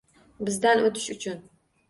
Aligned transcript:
Bizdan 0.47 0.81
o'tish 0.89 1.05
uchun 1.17 1.47